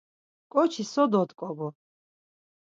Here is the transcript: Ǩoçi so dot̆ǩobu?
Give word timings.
Ǩoçi 0.53 0.83
so 0.91 1.03
dot̆ǩobu? 1.11 1.67